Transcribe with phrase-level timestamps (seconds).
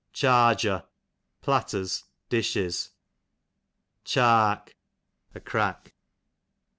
[0.13, 0.85] Charger,
[1.41, 2.89] platters, dishes.
[4.03, 4.69] Cliark,
[5.35, 5.93] a crack.